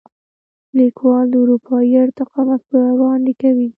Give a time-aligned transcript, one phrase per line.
[0.77, 3.67] لیکوال د اروايي ارتقا مفکوره وړاندې کوي.